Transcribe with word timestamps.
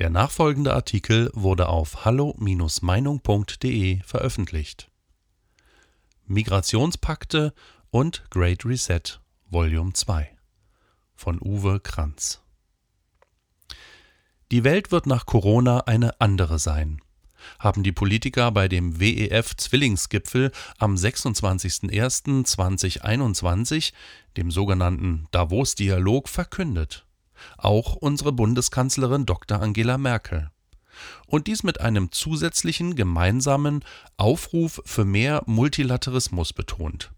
Der 0.00 0.08
nachfolgende 0.08 0.72
Artikel 0.72 1.30
wurde 1.34 1.68
auf 1.68 2.06
hallo-meinung.de 2.06 4.00
veröffentlicht. 4.02 4.90
Migrationspakte 6.26 7.52
und 7.90 8.24
Great 8.30 8.64
Reset 8.64 9.20
Volume 9.50 9.92
2 9.92 10.30
von 11.14 11.38
Uwe 11.38 11.80
Kranz. 11.80 12.40
Die 14.50 14.64
Welt 14.64 14.90
wird 14.90 15.04
nach 15.04 15.26
Corona 15.26 15.80
eine 15.80 16.18
andere 16.18 16.58
sein 16.58 17.02
haben 17.58 17.82
die 17.82 17.92
Politiker 17.92 18.52
bei 18.52 18.68
dem 18.68 19.00
WEF-Zwillingsgipfel 19.00 20.52
am 20.76 20.94
26.01.2021, 20.94 23.94
dem 24.36 24.50
sogenannten 24.50 25.26
Davos-Dialog, 25.30 26.28
verkündet 26.28 27.06
auch 27.58 27.96
unsere 27.96 28.32
Bundeskanzlerin 28.32 29.26
Dr. 29.26 29.60
Angela 29.60 29.98
Merkel. 29.98 30.50
Und 31.26 31.46
dies 31.46 31.62
mit 31.62 31.80
einem 31.80 32.12
zusätzlichen 32.12 32.94
gemeinsamen 32.94 33.84
Aufruf 34.16 34.82
für 34.84 35.04
mehr 35.04 35.42
Multilaterismus 35.46 36.52
betont. 36.52 37.12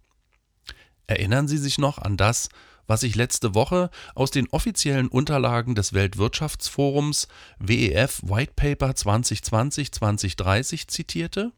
Erinnern 1.07 1.49
Sie 1.49 1.59
sich 1.59 1.79
noch 1.79 1.99
an 1.99 2.17
das, 2.17 2.49
was 2.87 3.03
ich 3.03 3.15
letzte 3.15 3.55
Woche 3.55 3.91
aus 4.15 4.31
den 4.31 4.49
offiziellen 4.51 5.09
Unterlagen 5.09 5.75
des 5.75 5.93
Weltwirtschaftsforums 5.93 7.29
WEF 7.59 8.23
White 8.23 8.53
Paper 8.57 8.91
2020-2030 8.91 10.89
zitierte? 10.89 11.53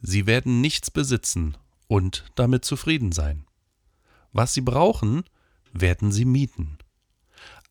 Sie 0.00 0.26
werden 0.26 0.60
nichts 0.60 0.90
besitzen 0.90 1.56
und 1.86 2.24
damit 2.34 2.64
zufrieden 2.64 3.12
sein. 3.12 3.46
Was 4.32 4.54
sie 4.54 4.60
brauchen, 4.60 5.24
werden 5.72 6.12
sie 6.12 6.24
mieten. 6.24 6.78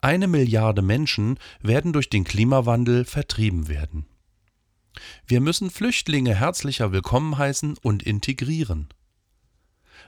Eine 0.07 0.29
Milliarde 0.29 0.81
Menschen 0.81 1.37
werden 1.59 1.91
durch 1.91 2.09
den 2.09 2.23
Klimawandel 2.23 3.03
vertrieben 3.03 3.67
werden. 3.67 4.05
Wir 5.25 5.41
müssen 5.41 5.69
Flüchtlinge 5.69 6.33
herzlicher 6.33 6.93
willkommen 6.93 7.37
heißen 7.37 7.77
und 7.81 8.03
integrieren. 8.03 8.87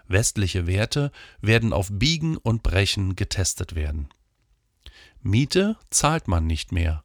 Westliche 0.08 0.67
Werte 0.67 1.11
werden 1.41 1.73
auf 1.73 1.89
Biegen 1.91 2.38
und 2.38 2.64
Brechen 2.64 3.17
getestet 3.17 3.75
werden. 3.75 4.08
Miete 5.22 5.75
zahlt 5.89 6.30
man 6.30 6.47
nicht 6.47 6.72
mehr, 6.72 7.03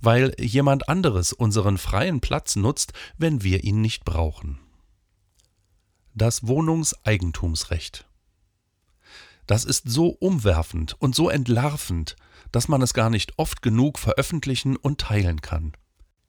weil 0.00 0.32
jemand 0.38 0.88
anderes 0.88 1.32
unseren 1.32 1.78
freien 1.78 2.20
Platz 2.20 2.54
nutzt, 2.54 2.92
wenn 3.18 3.42
wir 3.42 3.64
ihn 3.64 3.80
nicht 3.80 4.04
brauchen. 4.04 4.60
Das 6.14 6.46
Wohnungseigentumsrecht. 6.46 8.05
Das 9.46 9.64
ist 9.64 9.88
so 9.88 10.08
umwerfend 10.08 10.96
und 10.98 11.14
so 11.14 11.30
entlarvend, 11.30 12.16
dass 12.52 12.68
man 12.68 12.82
es 12.82 12.94
gar 12.94 13.10
nicht 13.10 13.38
oft 13.38 13.62
genug 13.62 13.98
veröffentlichen 13.98 14.76
und 14.76 15.00
teilen 15.00 15.40
kann. 15.40 15.72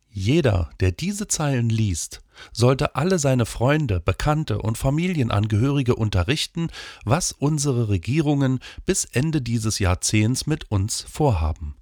Jeder, 0.09 0.71
der 0.79 0.91
diese 0.91 1.27
Zeilen 1.27 1.69
liest, 1.69 2.21
sollte 2.51 2.95
alle 2.95 3.19
seine 3.19 3.45
Freunde, 3.45 3.99
Bekannte 3.99 4.59
und 4.59 4.77
Familienangehörige 4.77 5.95
unterrichten, 5.95 6.69
was 7.05 7.31
unsere 7.31 7.89
Regierungen 7.89 8.59
bis 8.85 9.05
Ende 9.05 9.41
dieses 9.41 9.79
Jahrzehnts 9.79 10.47
mit 10.47 10.71
uns 10.71 11.01
vorhaben. 11.01 11.75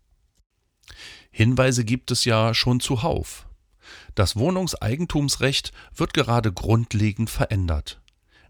Hinweise 1.31 1.85
gibt 1.85 2.11
es 2.11 2.25
ja 2.25 2.53
schon 2.53 2.79
zuhauf. 2.79 3.47
Das 4.15 4.35
Wohnungseigentumsrecht 4.35 5.71
wird 5.93 6.13
gerade 6.13 6.51
grundlegend 6.51 7.29
verändert. 7.29 8.01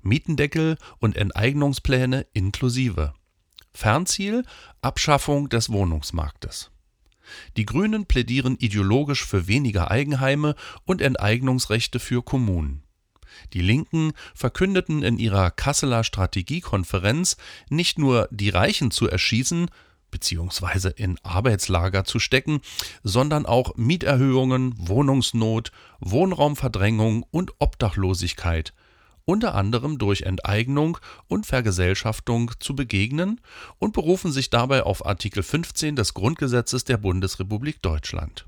Mietendeckel 0.05 0.77
und 0.99 1.17
Enteignungspläne 1.17 2.27
inklusive. 2.33 3.13
Fernziel 3.73 4.45
Abschaffung 4.81 5.49
des 5.49 5.69
Wohnungsmarktes. 5.69 6.71
Die 7.57 7.65
Grünen 7.65 8.05
plädieren 8.05 8.55
ideologisch 8.59 9.25
für 9.25 9.47
weniger 9.47 9.89
Eigenheime 9.89 10.55
und 10.85 11.01
Enteignungsrechte 11.01 11.99
für 11.99 12.21
Kommunen. 12.21 12.83
Die 13.53 13.61
Linken 13.61 14.13
verkündeten 14.33 15.03
in 15.03 15.17
ihrer 15.17 15.51
Kasseler 15.51 16.03
Strategiekonferenz 16.03 17.35
nicht 17.69 17.97
nur 17.97 18.29
die 18.31 18.49
Reichen 18.49 18.91
zu 18.91 19.09
erschießen 19.09 19.69
bzw. 20.11 20.91
in 20.95 21.17
Arbeitslager 21.23 22.05
zu 22.05 22.19
stecken, 22.19 22.61
sondern 23.03 23.45
auch 23.45 23.75
Mieterhöhungen, 23.75 24.75
Wohnungsnot, 24.77 25.71
Wohnraumverdrängung 25.99 27.25
und 27.31 27.51
Obdachlosigkeit 27.59 28.73
unter 29.25 29.55
anderem 29.55 29.97
durch 29.97 30.21
Enteignung 30.21 30.97
und 31.27 31.45
Vergesellschaftung 31.45 32.51
zu 32.59 32.75
begegnen 32.75 33.41
und 33.79 33.93
berufen 33.93 34.31
sich 34.31 34.49
dabei 34.49 34.83
auf 34.83 35.05
Artikel 35.05 35.43
15 35.43 35.95
des 35.95 36.13
Grundgesetzes 36.13 36.83
der 36.83 36.97
Bundesrepublik 36.97 37.81
Deutschland. 37.81 38.47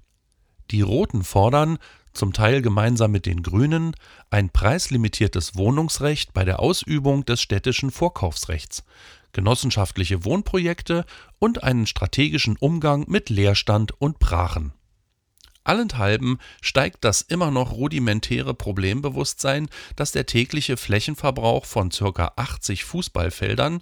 Die 0.72 0.82
Roten 0.82 1.24
fordern, 1.24 1.78
zum 2.14 2.34
Teil 2.34 2.62
gemeinsam 2.62 3.12
mit 3.12 3.26
den 3.26 3.44
Grünen, 3.44 3.96
ein 4.30 4.50
preislimitiertes 4.50 5.56
Wohnungsrecht 5.56 6.34
bei 6.34 6.44
der 6.44 6.60
Ausübung 6.60 7.26
des 7.26 7.42
städtischen 7.42 7.92
Vorkaufsrechts, 7.92 8.84
genossenschaftliche 9.34 10.26
Wohnprojekte 10.26 11.06
und 11.40 11.64
einen 11.64 11.88
strategischen 11.88 12.58
Umgang 12.58 13.06
mit 13.08 13.30
Leerstand 13.30 13.94
und 14.02 14.20
Brachen. 14.20 14.74
Allenthalben 15.68 16.40
steigt 16.62 17.04
das 17.04 17.22
immer 17.22 17.52
noch 17.52 17.74
rudimentäre 17.74 18.54
Problembewusstsein, 18.54 19.68
dass 19.96 20.14
der 20.14 20.26
tägliche 20.26 20.78
Flächenverbrauch 20.78 21.66
von 21.66 21.90
ca. 21.90 22.32
80 22.36 22.86
Fußballfeldern, 22.86 23.82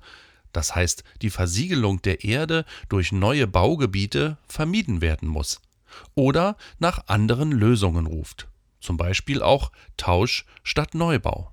das 0.51 0.73
heißt 0.73 1.03
die 1.21 1.29
Versiegelung 1.29 2.01
der 2.01 2.23
Erde 2.23 2.65
durch 2.89 3.11
neue 3.11 3.45
Baugebiete, 3.45 4.37
vermieden 4.47 5.01
werden 5.01 5.27
muss 5.27 5.61
oder 6.15 6.57
nach 6.79 7.07
anderen 7.07 7.51
Lösungen 7.51 8.07
ruft, 8.07 8.47
zum 8.79 8.97
Beispiel 8.97 9.41
auch 9.41 9.71
Tausch 9.95 10.45
statt 10.63 10.95
Neubau. 10.95 11.51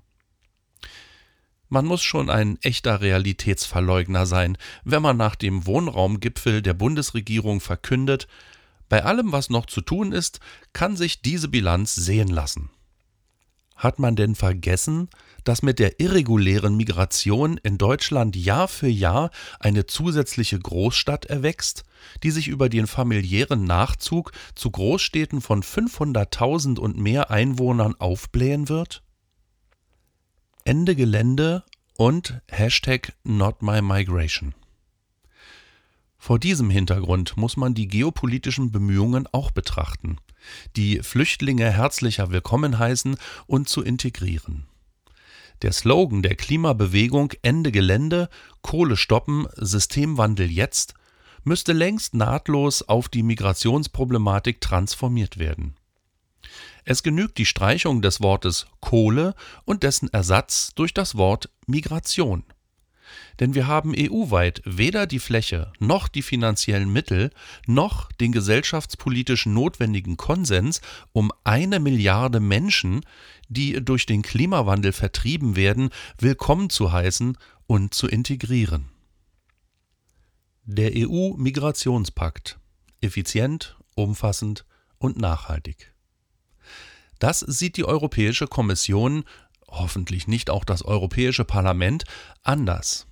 Man 1.69 1.85
muss 1.85 2.03
schon 2.03 2.29
ein 2.29 2.57
echter 2.61 3.01
Realitätsverleugner 3.01 4.25
sein, 4.25 4.57
wenn 4.83 5.01
man 5.01 5.17
nach 5.17 5.35
dem 5.35 5.65
Wohnraumgipfel 5.65 6.61
der 6.61 6.73
Bundesregierung 6.73 7.61
verkündet, 7.61 8.27
bei 8.93 9.05
allem, 9.05 9.31
was 9.31 9.49
noch 9.49 9.65
zu 9.65 9.81
tun 9.81 10.11
ist, 10.11 10.39
kann 10.71 10.95
sich 10.95 11.23
diese 11.23 11.47
Bilanz 11.47 11.95
sehen 11.95 12.27
lassen. 12.27 12.69
Hat 13.75 13.97
man 13.97 14.15
denn 14.15 14.35
vergessen, 14.35 15.09
dass 15.43 15.63
mit 15.63 15.79
der 15.79 15.99
irregulären 15.99 16.77
Migration 16.77 17.57
in 17.57 17.79
Deutschland 17.79 18.35
Jahr 18.35 18.67
für 18.67 18.87
Jahr 18.87 19.31
eine 19.59 19.87
zusätzliche 19.87 20.59
Großstadt 20.59 21.25
erwächst, 21.25 21.85
die 22.21 22.29
sich 22.29 22.47
über 22.47 22.69
den 22.69 22.85
familiären 22.85 23.63
Nachzug 23.63 24.31
zu 24.53 24.69
Großstädten 24.69 25.41
von 25.41 25.63
500.000 25.63 26.77
und 26.77 26.95
mehr 26.95 27.31
Einwohnern 27.31 27.95
aufblähen 27.95 28.69
wird? 28.69 29.01
Ende 30.65 30.95
Gelände 30.95 31.63
und 31.97 32.41
Hashtag 32.47 33.13
Not 33.23 33.63
My 33.63 33.81
Migration. 33.81 34.53
Vor 36.25 36.39
diesem 36.39 36.69
Hintergrund 36.69 37.35
muss 37.35 37.57
man 37.57 37.73
die 37.73 37.89
geopolitischen 37.89 38.71
Bemühungen 38.71 39.27
auch 39.33 39.51
betrachten, 39.51 40.19
die 40.77 40.99
Flüchtlinge 40.99 41.69
herzlicher 41.69 42.31
willkommen 42.31 42.79
heißen 42.79 43.17
und 43.45 43.67
zu 43.67 43.83
integrieren. 43.83 44.65
Der 45.63 45.73
Slogan 45.73 46.21
der 46.21 46.35
Klimabewegung 46.35 47.33
Ende 47.41 47.73
Gelände, 47.73 48.29
Kohle 48.61 48.95
stoppen, 48.95 49.47
Systemwandel 49.57 50.49
jetzt 50.49 50.93
müsste 51.43 51.73
längst 51.73 52.13
nahtlos 52.13 52.83
auf 52.83 53.09
die 53.09 53.21
Migrationsproblematik 53.21 54.61
transformiert 54.61 55.39
werden. 55.39 55.75
Es 56.85 57.03
genügt 57.03 57.37
die 57.37 57.45
Streichung 57.45 58.01
des 58.01 58.21
Wortes 58.21 58.67
Kohle 58.79 59.35
und 59.65 59.83
dessen 59.83 60.07
Ersatz 60.13 60.71
durch 60.73 60.93
das 60.93 61.17
Wort 61.17 61.49
Migration. 61.67 62.45
Denn 63.39 63.55
wir 63.55 63.67
haben 63.67 63.93
EU-weit 63.97 64.61
weder 64.65 65.07
die 65.07 65.19
Fläche 65.19 65.71
noch 65.79 66.07
die 66.07 66.21
finanziellen 66.21 66.91
Mittel 66.91 67.31
noch 67.65 68.11
den 68.11 68.31
gesellschaftspolitisch 68.31 69.45
notwendigen 69.45 70.17
Konsens, 70.17 70.81
um 71.11 71.31
eine 71.43 71.79
Milliarde 71.79 72.39
Menschen, 72.39 73.01
die 73.49 73.83
durch 73.83 74.05
den 74.05 74.21
Klimawandel 74.21 74.93
vertrieben 74.93 75.55
werden, 75.55 75.89
willkommen 76.19 76.69
zu 76.69 76.91
heißen 76.91 77.37
und 77.67 77.93
zu 77.93 78.07
integrieren. 78.07 78.89
Der 80.65 80.91
EU-Migrationspakt. 80.95 82.59
Effizient, 83.01 83.77
umfassend 83.95 84.65
und 84.97 85.17
nachhaltig. 85.17 85.93
Das 87.19 87.39
sieht 87.39 87.77
die 87.77 87.85
Europäische 87.85 88.47
Kommission 88.47 89.25
hoffentlich 89.73 90.27
nicht 90.27 90.49
auch 90.49 90.63
das 90.63 90.83
Europäische 90.83 91.45
Parlament, 91.45 92.05
anders. 92.43 93.07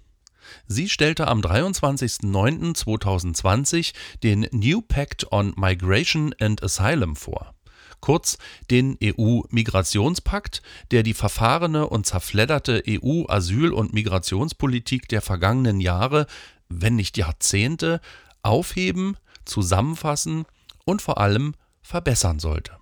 Sie 0.67 0.89
stellte 0.89 1.27
am 1.27 1.41
23.09.2020 1.41 3.93
den 4.23 4.47
New 4.51 4.81
Pact 4.81 5.31
on 5.31 5.53
Migration 5.55 6.33
and 6.39 6.63
Asylum 6.63 7.15
vor, 7.15 7.53
kurz 7.99 8.37
den 8.69 8.97
EU-Migrationspakt, 9.03 10.61
der 10.91 11.01
die 11.03 11.13
verfahrene 11.13 11.87
und 11.87 12.05
zerfledderte 12.05 12.83
EU-Asyl- 12.87 13.73
und 13.73 13.93
Migrationspolitik 13.93 15.07
der 15.07 15.21
vergangenen 15.21 15.79
Jahre, 15.79 16.27
wenn 16.69 16.95
nicht 16.95 17.17
Jahrzehnte, 17.17 18.01
aufheben, 18.43 19.17
zusammenfassen 19.45 20.45
und 20.85 21.01
vor 21.01 21.19
allem 21.19 21.55
verbessern 21.81 22.37
sollte. 22.39 22.77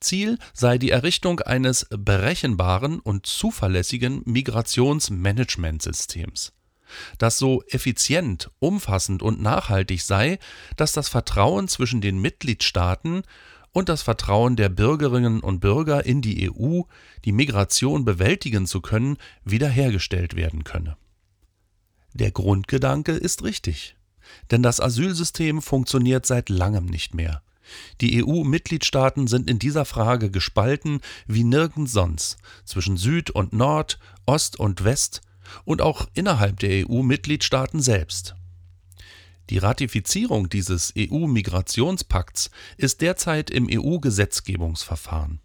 Ziel 0.00 0.38
sei 0.52 0.78
die 0.78 0.90
Errichtung 0.90 1.40
eines 1.40 1.86
berechenbaren 1.90 3.00
und 3.00 3.26
zuverlässigen 3.26 4.22
Migrationsmanagementsystems, 4.26 6.52
das 7.18 7.38
so 7.38 7.62
effizient, 7.68 8.50
umfassend 8.58 9.22
und 9.22 9.40
nachhaltig 9.40 10.02
sei, 10.02 10.38
dass 10.76 10.92
das 10.92 11.08
Vertrauen 11.08 11.68
zwischen 11.68 12.00
den 12.00 12.20
Mitgliedstaaten 12.20 13.22
und 13.72 13.88
das 13.88 14.02
Vertrauen 14.02 14.56
der 14.56 14.68
Bürgerinnen 14.68 15.40
und 15.40 15.60
Bürger 15.60 16.06
in 16.06 16.22
die 16.22 16.50
EU, 16.50 16.82
die 17.24 17.32
Migration 17.32 18.04
bewältigen 18.04 18.66
zu 18.66 18.80
können, 18.80 19.16
wiederhergestellt 19.44 20.36
werden 20.36 20.64
könne. 20.64 20.96
Der 22.12 22.30
Grundgedanke 22.30 23.12
ist 23.12 23.42
richtig, 23.42 23.96
denn 24.52 24.62
das 24.62 24.80
Asylsystem 24.80 25.60
funktioniert 25.60 26.24
seit 26.24 26.48
langem 26.48 26.86
nicht 26.86 27.14
mehr. 27.14 27.42
Die 28.00 28.22
EU-Mitgliedstaaten 28.22 29.26
sind 29.26 29.50
in 29.50 29.58
dieser 29.58 29.84
Frage 29.84 30.30
gespalten 30.30 31.00
wie 31.26 31.44
nirgends 31.44 31.92
sonst 31.92 32.36
zwischen 32.64 32.96
Süd 32.96 33.30
und 33.30 33.52
Nord, 33.52 33.98
Ost 34.26 34.58
und 34.58 34.84
West 34.84 35.22
und 35.64 35.82
auch 35.82 36.08
innerhalb 36.14 36.60
der 36.60 36.88
EU-Mitgliedstaaten 36.88 37.80
selbst. 37.80 38.34
Die 39.50 39.58
Ratifizierung 39.58 40.48
dieses 40.48 40.94
EU-Migrationspakts 40.96 42.50
ist 42.76 43.02
derzeit 43.02 43.50
im 43.50 43.68
EU-Gesetzgebungsverfahren. 43.70 45.40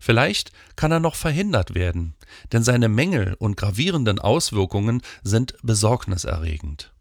Vielleicht 0.00 0.52
kann 0.74 0.90
er 0.90 1.00
noch 1.00 1.16
verhindert 1.16 1.74
werden, 1.74 2.14
denn 2.52 2.62
seine 2.62 2.88
Mängel 2.88 3.34
und 3.38 3.58
gravierenden 3.58 4.18
Auswirkungen 4.18 5.02
sind 5.22 5.54
besorgniserregend. 5.62 6.92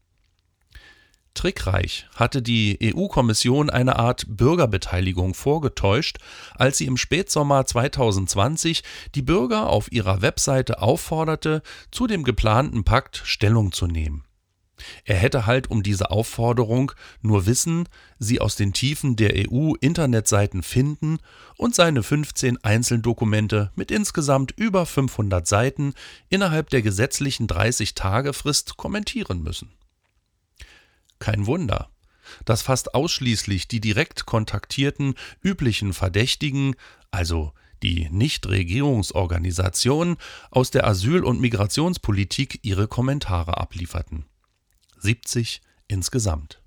Trickreich 1.36 2.08
hatte 2.16 2.42
die 2.42 2.80
EU-Kommission 2.82 3.70
eine 3.70 3.98
Art 3.98 4.26
Bürgerbeteiligung 4.28 5.36
vorgetäuscht, 5.36 6.18
als 6.56 6.80
sie 6.80 6.86
im 6.86 6.98
Spätsommer 6.98 7.66
2020 7.66 8.84
die 9.14 9.22
Bürger 9.22 9.70
auf 9.70 9.92
ihrer 9.92 10.22
Webseite 10.24 10.82
aufforderte, 10.82 11.62
zu 11.92 12.08
dem 12.08 12.24
geplanten 12.24 12.84
Pakt 12.84 13.22
Stellung 13.26 13.72
zu 13.72 13.86
nehmen. 13.86 14.24
Er 15.04 15.16
hätte 15.16 15.46
halt 15.46 15.70
um 15.70 15.84
diese 15.84 16.12
Aufforderung 16.12 16.92
nur 17.22 17.46
wissen, 17.46 17.88
sie 18.20 18.42
aus 18.42 18.56
den 18.56 18.74
Tiefen 18.74 19.16
der 19.16 19.34
EU-Internetseiten 19.36 20.64
finden 20.64 21.20
und 21.58 21.76
seine 21.76 22.04
15 22.04 22.64
Einzeldokumente 22.64 23.72
mit 23.76 23.92
insgesamt 23.92 24.52
über 24.58 24.86
500 24.86 25.48
Seiten 25.48 25.94
innerhalb 26.30 26.70
der 26.70 26.82
gesetzlichen 26.82 27.48
30-Tage-Frist 27.48 28.78
kommentieren 28.78 29.44
müssen. 29.44 29.72
Kein 31.19 31.45
Wunder, 31.45 31.89
dass 32.45 32.62
fast 32.62 32.95
ausschließlich 32.95 33.67
die 33.67 33.79
direkt 33.79 34.25
kontaktierten 34.25 35.15
üblichen 35.41 35.94
Verdächtigen, 35.94 36.75
also 37.12 37.53
die 37.83 38.09
Nichtregierungsorganisationen 38.09 40.17
aus 40.50 40.71
der 40.71 40.88
Asyl- 40.88 41.23
und 41.23 41.39
Migrationspolitik 41.39 42.62
ihre 42.63 42.88
Kommentare 42.88 43.57
ablieferten. 43.57 44.25
70 44.97 45.62
insgesamt. 45.88 46.62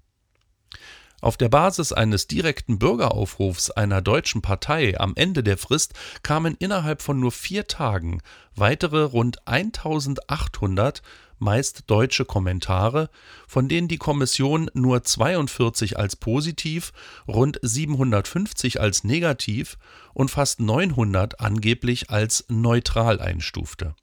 Auf 1.21 1.37
der 1.37 1.49
Basis 1.49 1.93
eines 1.93 2.29
direkten 2.29 2.79
Bürgeraufrufs 2.79 3.73
einer 3.73 4.01
deutschen 4.01 4.41
Partei 4.41 5.01
am 5.01 5.15
Ende 5.17 5.43
der 5.43 5.59
Frist 5.59 5.95
kamen 6.23 6.55
innerhalb 6.61 7.03
von 7.03 7.19
nur 7.19 7.33
vier 7.33 7.67
Tagen 7.67 8.23
weitere 8.55 9.03
rund 9.03 9.49
1800 9.49 11.03
meist 11.39 11.85
deutsche 11.87 12.25
Kommentare, 12.25 13.11
von 13.47 13.69
denen 13.69 13.89
die 13.89 13.99
Kommission 13.99 14.71
nur 14.75 15.03
42 15.03 15.99
als 15.99 16.17
positiv, 16.17 16.93
rund 17.27 17.59
750 17.63 18.81
als 18.81 19.05
negativ 19.05 19.79
und 20.15 20.31
fast 20.31 20.61
900 20.61 21.41
angeblich 21.41 22.11
als 22.11 22.45
neutral 22.49 23.21
einstufte. 23.21 23.95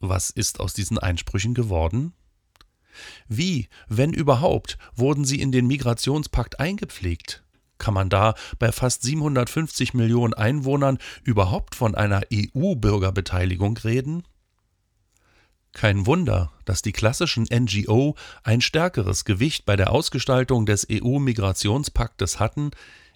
Was 0.00 0.30
ist 0.30 0.60
aus 0.60 0.74
diesen 0.74 0.98
Einsprüchen 0.98 1.54
geworden? 1.54 2.12
Wie, 3.28 3.68
wenn 3.88 4.12
überhaupt, 4.12 4.78
wurden 4.94 5.24
sie 5.24 5.40
in 5.40 5.52
den 5.52 5.66
Migrationspakt 5.66 6.60
eingepflegt? 6.60 7.44
Kann 7.78 7.94
man 7.94 8.10
da 8.10 8.34
bei 8.58 8.70
fast 8.70 9.02
750 9.02 9.94
Millionen 9.94 10.34
Einwohnern 10.34 10.98
überhaupt 11.24 11.74
von 11.74 11.94
einer 11.94 12.22
EU-Bürgerbeteiligung 12.32 13.76
reden? 13.78 14.22
Kein 15.82 16.06
Wunder, 16.06 16.52
dass 16.64 16.80
die 16.80 16.92
klassischen 16.92 17.48
NGO 17.52 18.14
ein 18.44 18.60
stärkeres 18.60 19.24
Gewicht 19.24 19.66
bei 19.66 19.74
der 19.74 19.90
Ausgestaltung 19.90 20.64
des 20.64 20.86
EU-Migrationspaktes 20.88 22.38
hatten, 22.38 22.70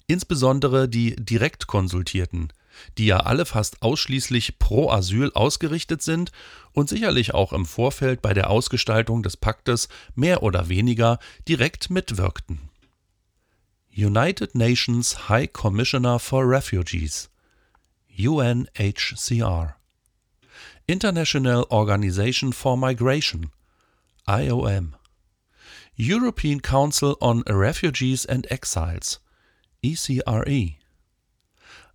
insbesondere 0.08 0.88
die 0.88 1.14
direkt 1.14 1.68
konsultierten, 1.68 2.52
die 2.98 3.06
ja 3.06 3.18
alle 3.18 3.46
fast 3.46 3.82
ausschließlich 3.82 4.58
pro 4.58 4.90
Asyl 4.90 5.30
ausgerichtet 5.32 6.02
sind 6.02 6.32
und 6.72 6.88
sicherlich 6.88 7.34
auch 7.34 7.52
im 7.52 7.66
Vorfeld 7.66 8.20
bei 8.20 8.34
der 8.34 8.50
Ausgestaltung 8.50 9.22
des 9.22 9.36
Paktes 9.36 9.88
mehr 10.16 10.42
oder 10.42 10.68
weniger 10.68 11.20
direkt 11.46 11.88
mitwirkten. 11.90 12.68
United 13.96 14.56
Nations 14.56 15.28
High 15.28 15.52
Commissioner 15.52 16.18
for 16.18 16.42
Refugees 16.42 17.30
UNHCR 18.18 19.75
International 20.88 21.66
Organization 21.72 22.52
for 22.52 22.76
Migration 22.76 23.50
IOM 24.28 24.92
European 25.96 26.60
Council 26.60 27.18
on 27.20 27.42
Refugees 27.48 28.24
and 28.24 28.46
Exiles 28.50 29.18
ECRE 29.82 30.76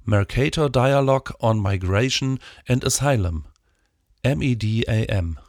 Mercator 0.05 0.67
Dialogue 0.67 1.31
on 1.39 1.61
Migration 1.61 2.37
and 2.67 2.83
Asylum 2.83 3.45
MEDAM 4.25 5.39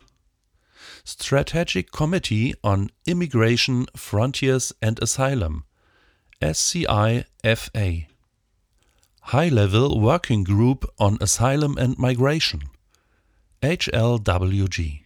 Strategic 1.02 1.90
Committee 1.90 2.54
on 2.62 2.90
Immigration, 3.06 3.86
Frontiers 3.96 4.72
and 4.80 5.02
Asylum 5.02 5.64
SCIFA 6.40 8.06
High 9.22 9.48
Level 9.48 10.00
Working 10.00 10.44
Group 10.44 10.88
on 11.00 11.18
Asylum 11.20 11.76
and 11.76 11.98
Migration 11.98 12.62
HLWG 13.62 15.02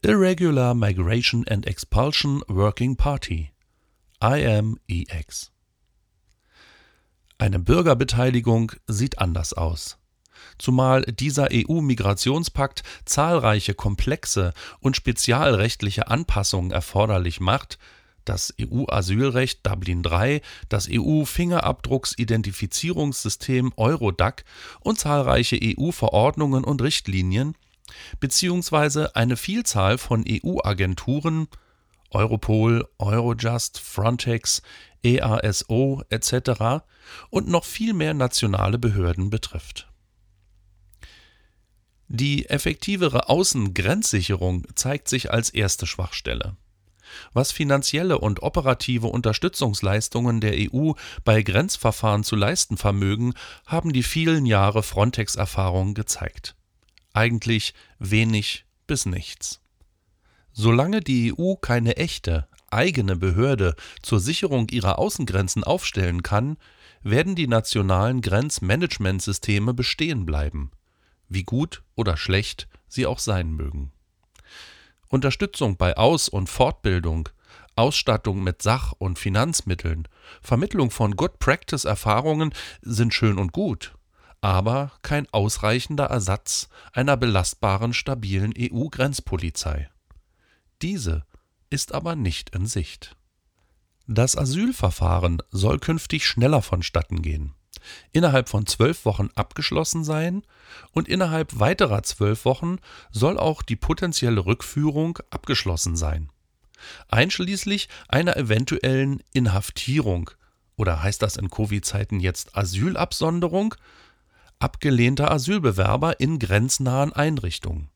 Irregular 0.00 0.72
Migration 0.72 1.46
and 1.46 1.66
Expulsion 1.66 2.40
Working 2.48 2.96
Party 2.96 3.50
IMEX 4.22 5.50
eine 7.36 7.58
Bürgerbeteiligung 7.58 8.72
sieht 8.86 9.18
anders 9.18 9.52
aus. 9.52 9.98
Zumal 10.56 11.02
dieser 11.02 11.48
EU-Migrationspakt 11.52 12.82
zahlreiche 13.04 13.74
komplexe 13.74 14.54
und 14.80 14.96
spezialrechtliche 14.96 16.08
Anpassungen 16.08 16.70
erforderlich 16.70 17.40
macht, 17.40 17.78
das 18.24 18.52
EU-Asylrecht 18.60 19.64
Dublin 19.66 20.02
III, 20.04 20.42
das 20.68 20.88
EU-Fingerabdrucksidentifizierungssystem 20.90 23.72
Eurodac 23.76 24.44
und 24.80 24.98
zahlreiche 24.98 25.60
EU-Verordnungen 25.62 26.64
und 26.64 26.82
Richtlinien, 26.82 27.54
beziehungsweise 28.20 29.16
eine 29.16 29.36
Vielzahl 29.36 29.98
von 29.98 30.24
EU-Agenturen 30.28 31.48
Europol, 32.10 32.86
Eurojust, 32.98 33.80
Frontex, 33.80 34.62
EASO 35.02 36.02
etc. 36.08 36.84
und 37.30 37.48
noch 37.48 37.64
viel 37.64 37.92
mehr 37.92 38.14
nationale 38.14 38.78
Behörden 38.78 39.30
betrifft. 39.30 39.88
Die 42.08 42.48
effektivere 42.48 43.28
Außengrenzsicherung 43.28 44.66
zeigt 44.74 45.08
sich 45.08 45.32
als 45.32 45.50
erste 45.50 45.86
Schwachstelle. 45.86 46.56
Was 47.32 47.52
finanzielle 47.52 48.18
und 48.18 48.42
operative 48.42 49.06
Unterstützungsleistungen 49.06 50.40
der 50.40 50.54
EU 50.72 50.92
bei 51.24 51.42
Grenzverfahren 51.42 52.24
zu 52.24 52.36
leisten 52.36 52.76
vermögen, 52.76 53.34
haben 53.66 53.92
die 53.92 54.02
vielen 54.02 54.46
Jahre 54.46 54.82
Frontex-Erfahrung 54.82 55.94
gezeigt. 55.94 56.54
Eigentlich 57.12 57.74
wenig 57.98 58.64
bis 58.86 59.06
nichts. 59.06 59.60
Solange 60.52 61.00
die 61.00 61.34
EU 61.36 61.54
keine 61.54 61.96
echte, 61.96 62.48
eigene 62.70 63.16
Behörde 63.16 63.74
zur 64.02 64.20
Sicherung 64.20 64.68
ihrer 64.68 64.98
Außengrenzen 64.98 65.64
aufstellen 65.64 66.22
kann, 66.22 66.56
werden 67.02 67.34
die 67.34 67.46
nationalen 67.46 68.20
Grenzmanagementsysteme 68.20 69.74
bestehen 69.74 70.26
bleiben, 70.26 70.70
wie 71.28 71.44
gut 71.44 71.82
oder 71.94 72.16
schlecht 72.16 72.68
sie 72.88 73.06
auch 73.06 73.18
sein 73.18 73.50
mögen. 73.52 73.92
Unterstützung 75.08 75.76
bei 75.76 75.96
Aus- 75.96 76.28
und 76.28 76.48
Fortbildung, 76.48 77.28
Ausstattung 77.76 78.42
mit 78.42 78.62
Sach- 78.62 78.92
und 78.98 79.18
Finanzmitteln, 79.18 80.08
Vermittlung 80.42 80.90
von 80.90 81.16
Good 81.16 81.38
Practice 81.38 81.84
Erfahrungen 81.84 82.52
sind 82.82 83.14
schön 83.14 83.38
und 83.38 83.52
gut, 83.52 83.94
aber 84.40 84.92
kein 85.02 85.26
ausreichender 85.32 86.04
Ersatz 86.06 86.68
einer 86.92 87.16
belastbaren, 87.16 87.92
stabilen 87.92 88.52
EU-Grenzpolizei. 88.56 89.88
Diese 90.82 91.24
ist 91.70 91.92
aber 91.92 92.14
nicht 92.14 92.50
in 92.50 92.66
Sicht. 92.66 93.16
Das 94.06 94.36
Asylverfahren 94.36 95.42
soll 95.50 95.78
künftig 95.78 96.26
schneller 96.26 96.60
vonstatten 96.60 97.22
gehen, 97.22 97.54
innerhalb 98.12 98.48
von 98.48 98.66
zwölf 98.66 99.04
Wochen 99.04 99.30
abgeschlossen 99.34 100.04
sein 100.04 100.42
und 100.92 101.08
innerhalb 101.08 101.58
weiterer 101.58 102.02
zwölf 102.02 102.44
Wochen 102.44 102.78
soll 103.10 103.38
auch 103.38 103.62
die 103.62 103.76
potenzielle 103.76 104.44
Rückführung 104.44 105.18
abgeschlossen 105.30 105.96
sein, 105.96 106.30
einschließlich 107.08 107.88
einer 108.08 108.36
eventuellen 108.36 109.22
Inhaftierung 109.32 110.30
oder 110.76 111.02
heißt 111.02 111.22
das 111.22 111.36
in 111.36 111.50
Covid-Zeiten 111.50 112.20
jetzt 112.20 112.56
Asylabsonderung 112.56 113.74
abgelehnter 114.58 115.30
Asylbewerber 115.30 116.20
in 116.20 116.38
grenznahen 116.38 117.12
Einrichtungen 117.12 117.90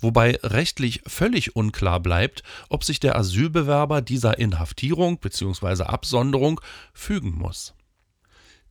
wobei 0.00 0.38
rechtlich 0.42 1.02
völlig 1.06 1.56
unklar 1.56 2.00
bleibt, 2.00 2.42
ob 2.68 2.84
sich 2.84 3.00
der 3.00 3.16
Asylbewerber 3.16 4.02
dieser 4.02 4.38
Inhaftierung 4.38 5.18
bzw. 5.18 5.84
Absonderung 5.84 6.60
fügen 6.92 7.32
muss. 7.32 7.74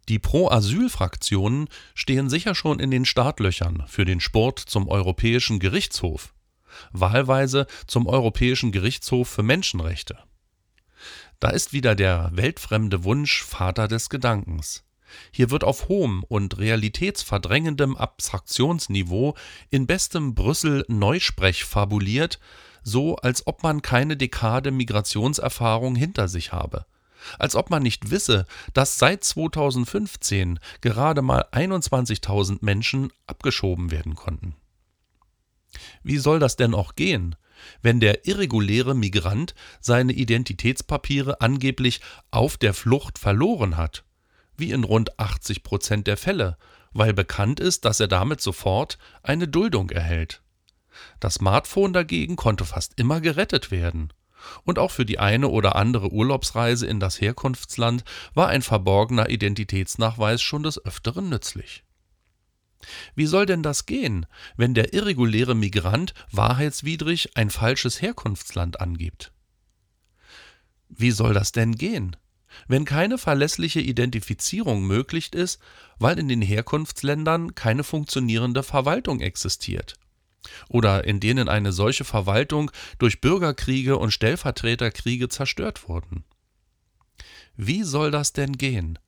Die 0.07 0.19
Pro-Asyl-Fraktionen 0.19 1.67
stehen 1.95 2.29
sicher 2.29 2.53
schon 2.53 2.79
in 2.79 2.91
den 2.91 3.05
Startlöchern 3.05 3.83
für 3.88 4.05
den 4.05 4.19
Sport 4.19 4.59
zum 4.59 4.88
Europäischen 4.88 5.59
Gerichtshof, 5.59 6.33
wahlweise 6.91 7.65
zum 7.88 8.05
Europäischen 8.07 8.71
Gerichtshof 8.71 9.27
für 9.27 9.43
Menschenrechte. 9.43 10.19
Da 11.39 11.50
ist 11.50 11.74
wieder 11.74 11.95
der 11.95 12.29
weltfremde 12.33 13.03
Wunsch 13.03 13.43
Vater 13.43 13.88
des 13.88 14.09
Gedankens. 14.09 14.83
Hier 15.31 15.50
wird 15.51 15.63
auf 15.63 15.88
hohem 15.88 16.24
und 16.24 16.57
realitätsverdrängendem 16.57 17.95
Abstraktionsniveau 17.95 19.35
in 19.69 19.88
bestem 19.88 20.35
Brüssel-Neusprech 20.35 21.63
fabuliert, 21.63 22.39
so 22.83 23.15
als 23.17 23.47
ob 23.47 23.63
man 23.63 23.81
keine 23.81 24.17
Dekade 24.17 24.71
Migrationserfahrung 24.71 25.95
hinter 25.95 26.27
sich 26.27 26.51
habe. 26.51 26.85
Als 27.39 27.55
ob 27.55 27.70
man 27.70 27.84
nicht 27.84 28.12
wisse, 28.12 28.46
dass 28.74 28.98
seit 28.98 29.24
2015 29.24 30.60
gerade 30.82 31.22
mal 31.22 31.46
21.000 31.51 32.60
Menschen 32.62 33.12
abgeschoben 33.27 33.91
werden 33.91 34.15
konnten. 34.15 34.55
Wie 36.03 36.17
soll 36.17 36.39
das 36.39 36.55
denn 36.55 36.74
auch 36.74 36.96
gehen, 36.96 37.36
wenn 37.82 38.00
der 38.00 38.27
irreguläre 38.27 38.96
Migrant 38.96 39.55
seine 39.79 40.13
Identitätspapiere 40.13 41.41
angeblich 41.41 42.01
auf 42.32 42.58
der 42.58 42.74
Flucht 42.74 43.17
verloren 43.17 43.77
hat 43.77 44.05
wie 44.58 44.72
in 44.72 44.84
rund 44.84 45.20
80 45.20 45.63
Prozent 45.63 46.08
der 46.08 46.17
Fälle, 46.17 46.58
weil 46.91 47.13
bekannt 47.13 47.60
ist, 47.60 47.86
dass 47.86 48.00
er 48.00 48.08
damit 48.08 48.41
sofort 48.41 48.98
eine 49.24 49.48
Duldung 49.48 49.89
erhält. 49.89 50.41
Das 51.20 51.36
Smartphone 51.36 51.94
dagegen 51.94 52.36
konnte 52.36 52.65
fast 52.65 52.94
immer 52.98 53.20
gerettet 53.20 53.70
werden. 53.70 54.13
Und 54.64 54.80
auch 54.80 54.92
für 54.92 55.06
die 55.06 55.20
eine 55.20 55.50
oder 55.50 55.75
andere 55.75 56.12
Urlaubsreise 56.12 56.86
in 56.86 57.00
das 57.00 57.20
Herkunftsland 57.22 58.04
war 58.34 58.48
ein 58.48 58.62
verborgener 58.62 59.30
Identitätsnachweis 59.30 60.42
schon 60.42 60.64
des 60.64 60.84
Öfteren 60.84 61.30
nützlich. 61.30 61.84
Wie 63.16 63.25
soll 63.25 63.46
denn 63.46 63.64
das 63.64 63.86
gehen, 63.86 64.25
wenn 64.58 64.74
der 64.74 64.94
irreguläre 64.94 65.56
Migrant 65.56 66.14
wahrheitswidrig 66.32 67.36
ein 67.36 67.50
falsches 67.50 68.02
Herkunftsland 68.02 68.80
angibt? 68.80 69.32
Wie 70.90 71.12
soll 71.12 71.34
das 71.34 71.52
denn 71.52 71.75
gehen, 71.75 72.16
wenn 72.68 72.86
keine 72.86 73.18
verlässliche 73.18 73.82
Identifizierung 73.82 74.86
möglich 74.86 75.34
ist, 75.34 75.60
weil 75.98 76.20
in 76.20 76.28
den 76.28 76.42
Herkunftsländern 76.42 77.56
keine 77.56 77.84
funktionierende 77.84 78.64
Verwaltung 78.64 79.20
existiert 79.20 79.96
oder 80.70 81.06
in 81.06 81.20
denen 81.20 81.50
eine 81.50 81.72
solche 81.72 82.04
Verwaltung 82.04 82.72
durch 83.00 83.22
Bürgerkriege 83.22 83.98
und 83.98 84.12
Stellvertreterkriege 84.12 85.30
zerstört 85.30 85.88
wurden. 85.88 86.24
Wie 87.58 87.84
soll 87.84 88.12
das 88.12 88.34
denn 88.34 88.54
gehen, 88.54 89.00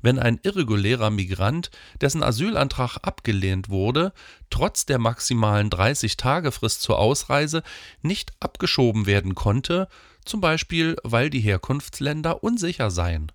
wenn 0.00 0.18
ein 0.18 0.38
irregulärer 0.42 1.10
Migrant, 1.10 1.70
dessen 2.00 2.22
Asylantrag 2.22 2.98
abgelehnt 3.02 3.68
wurde, 3.68 4.12
trotz 4.50 4.86
der 4.86 4.98
maximalen 4.98 5.70
30-Tage-Frist 5.70 6.82
zur 6.82 6.98
Ausreise 6.98 7.62
nicht 8.00 8.32
abgeschoben 8.40 9.06
werden 9.06 9.34
konnte, 9.34 9.88
zum 10.24 10.40
Beispiel 10.40 10.96
weil 11.02 11.30
die 11.30 11.40
Herkunftsländer 11.40 12.42
unsicher 12.42 12.90
seien 12.90 13.32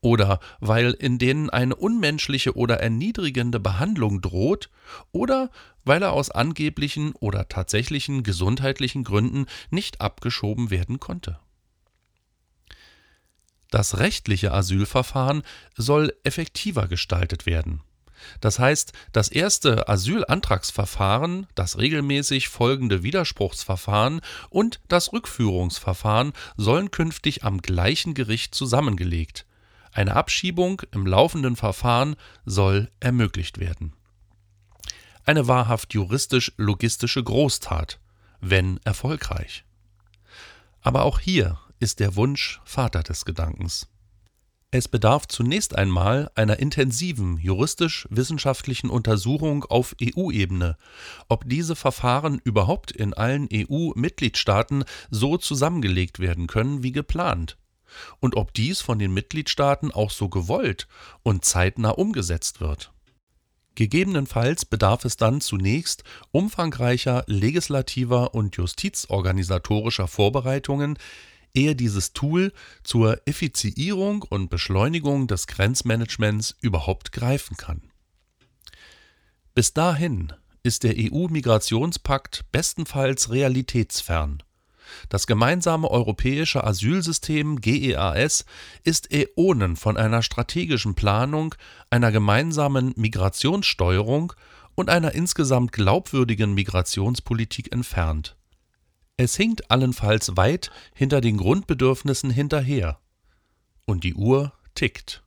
oder 0.00 0.40
weil 0.60 0.92
in 0.92 1.18
denen 1.18 1.50
eine 1.50 1.76
unmenschliche 1.76 2.56
oder 2.56 2.80
erniedrigende 2.80 3.60
Behandlung 3.60 4.20
droht 4.20 4.70
oder 5.12 5.50
weil 5.84 6.02
er 6.02 6.12
aus 6.12 6.30
angeblichen 6.30 7.12
oder 7.12 7.48
tatsächlichen 7.48 8.22
gesundheitlichen 8.22 9.04
Gründen 9.04 9.46
nicht 9.70 10.00
abgeschoben 10.00 10.70
werden 10.70 11.00
konnte. 11.00 11.38
Das 13.70 13.98
rechtliche 13.98 14.52
Asylverfahren 14.52 15.42
soll 15.76 16.14
effektiver 16.22 16.88
gestaltet 16.88 17.46
werden. 17.46 17.82
Das 18.40 18.58
heißt, 18.58 18.92
das 19.12 19.28
erste 19.28 19.88
Asylantragsverfahren, 19.88 21.46
das 21.54 21.78
regelmäßig 21.78 22.48
folgende 22.48 23.02
Widerspruchsverfahren 23.02 24.20
und 24.50 24.80
das 24.88 25.12
Rückführungsverfahren 25.12 26.32
sollen 26.56 26.90
künftig 26.90 27.44
am 27.44 27.60
gleichen 27.60 28.14
Gericht 28.14 28.54
zusammengelegt. 28.54 29.46
Eine 29.96 30.14
Abschiebung 30.14 30.82
im 30.92 31.06
laufenden 31.06 31.56
Verfahren 31.56 32.16
soll 32.44 32.90
ermöglicht 33.00 33.58
werden. 33.60 33.94
Eine 35.24 35.48
wahrhaft 35.48 35.94
juristisch-logistische 35.94 37.24
Großtat, 37.24 37.98
wenn 38.42 38.78
erfolgreich. 38.84 39.64
Aber 40.82 41.04
auch 41.04 41.18
hier 41.18 41.58
ist 41.80 41.98
der 42.00 42.14
Wunsch 42.14 42.60
Vater 42.66 43.04
des 43.04 43.24
Gedankens. 43.24 43.88
Es 44.70 44.86
bedarf 44.86 45.28
zunächst 45.28 45.74
einmal 45.74 46.30
einer 46.34 46.58
intensiven 46.58 47.38
juristisch-wissenschaftlichen 47.38 48.90
Untersuchung 48.90 49.64
auf 49.64 49.96
EU-Ebene, 50.02 50.76
ob 51.30 51.48
diese 51.48 51.74
Verfahren 51.74 52.38
überhaupt 52.44 52.92
in 52.92 53.14
allen 53.14 53.48
EU-Mitgliedstaaten 53.50 54.84
so 55.08 55.38
zusammengelegt 55.38 56.18
werden 56.18 56.48
können 56.48 56.82
wie 56.82 56.92
geplant 56.92 57.56
und 58.20 58.36
ob 58.36 58.52
dies 58.54 58.80
von 58.80 58.98
den 58.98 59.12
Mitgliedstaaten 59.12 59.90
auch 59.90 60.10
so 60.10 60.28
gewollt 60.28 60.88
und 61.22 61.44
zeitnah 61.44 61.90
umgesetzt 61.90 62.60
wird. 62.60 62.92
Gegebenenfalls 63.76 64.64
bedarf 64.64 65.04
es 65.04 65.18
dann 65.18 65.40
zunächst 65.40 66.02
umfangreicher 66.30 67.24
legislativer 67.26 68.34
und 68.34 68.56
justizorganisatorischer 68.56 70.08
Vorbereitungen, 70.08 70.98
ehe 71.54 71.76
dieses 71.76 72.12
Tool 72.14 72.52
zur 72.84 73.20
Effiziierung 73.26 74.22
und 74.22 74.48
Beschleunigung 74.48 75.26
des 75.26 75.46
Grenzmanagements 75.46 76.56
überhaupt 76.60 77.12
greifen 77.12 77.56
kann. 77.56 77.82
Bis 79.54 79.72
dahin 79.72 80.32
ist 80.62 80.82
der 80.82 80.94
EU-Migrationspakt 80.96 82.44
bestenfalls 82.52 83.30
realitätsfern. 83.30 84.42
Das 85.08 85.26
gemeinsame 85.26 85.90
europäische 85.90 86.64
Asylsystem 86.64 87.60
GEAS 87.60 88.44
ist 88.84 89.12
Äonen 89.12 89.76
von 89.76 89.96
einer 89.96 90.22
strategischen 90.22 90.94
Planung, 90.94 91.54
einer 91.90 92.12
gemeinsamen 92.12 92.92
Migrationssteuerung 92.96 94.32
und 94.74 94.90
einer 94.90 95.14
insgesamt 95.14 95.72
glaubwürdigen 95.72 96.54
Migrationspolitik 96.54 97.72
entfernt. 97.72 98.36
Es 99.16 99.36
hinkt 99.36 99.70
allenfalls 99.70 100.36
weit 100.36 100.70
hinter 100.94 101.20
den 101.20 101.38
Grundbedürfnissen 101.38 102.30
hinterher. 102.30 102.98
Und 103.86 104.04
die 104.04 104.14
Uhr 104.14 104.52
tickt. 104.74 105.25